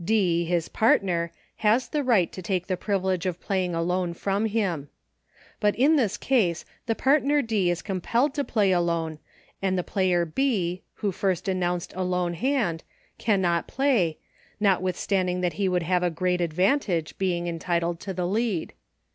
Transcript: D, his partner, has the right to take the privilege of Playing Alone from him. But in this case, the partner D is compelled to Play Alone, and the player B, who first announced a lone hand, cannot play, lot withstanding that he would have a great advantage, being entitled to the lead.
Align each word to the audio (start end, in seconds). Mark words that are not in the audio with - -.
D, 0.03 0.45
his 0.45 0.67
partner, 0.67 1.31
has 1.57 1.87
the 1.87 2.01
right 2.03 2.31
to 2.31 2.41
take 2.41 2.65
the 2.65 2.75
privilege 2.75 3.27
of 3.27 3.39
Playing 3.39 3.75
Alone 3.75 4.15
from 4.15 4.47
him. 4.47 4.89
But 5.59 5.75
in 5.75 5.95
this 5.95 6.17
case, 6.17 6.65
the 6.87 6.95
partner 6.95 7.43
D 7.43 7.69
is 7.69 7.83
compelled 7.83 8.33
to 8.33 8.43
Play 8.43 8.71
Alone, 8.71 9.19
and 9.61 9.77
the 9.77 9.83
player 9.83 10.25
B, 10.25 10.81
who 10.95 11.11
first 11.11 11.47
announced 11.47 11.93
a 11.95 12.03
lone 12.03 12.33
hand, 12.33 12.83
cannot 13.19 13.67
play, 13.67 14.17
lot 14.59 14.81
withstanding 14.81 15.41
that 15.41 15.53
he 15.61 15.69
would 15.69 15.83
have 15.83 16.01
a 16.01 16.09
great 16.09 16.41
advantage, 16.41 17.15
being 17.19 17.45
entitled 17.45 17.99
to 17.99 18.11
the 18.11 18.25
lead. 18.25 18.73